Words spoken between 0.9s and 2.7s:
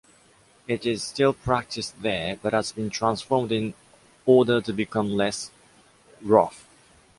still practiced there, but